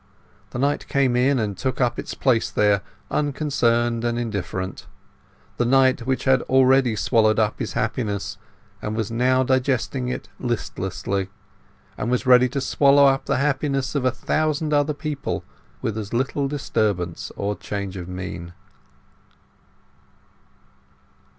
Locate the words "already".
6.49-6.95